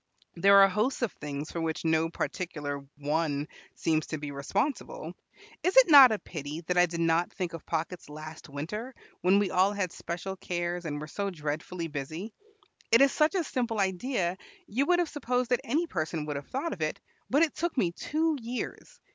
[0.33, 5.13] There are hosts of things for which no particular one seems to be responsible.
[5.61, 9.37] Is it not a pity that I did not think of pockets last winter, when
[9.37, 12.33] we all had special cares and were so dreadfully busy?
[12.91, 16.47] It is such a simple idea you would have supposed that any person would have
[16.47, 16.99] thought of it,
[17.29, 18.99] but it took me two years.